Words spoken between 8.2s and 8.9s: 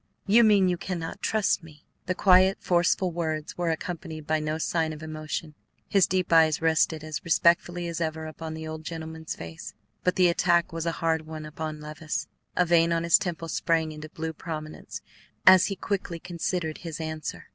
upon the old